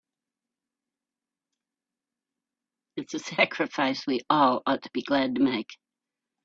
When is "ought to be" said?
4.65-5.03